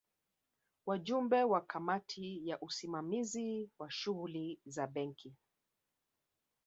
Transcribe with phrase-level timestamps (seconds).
[0.85, 5.35] Wajumbe wa Kamati ya Usimamizi wa Shughuli za Benki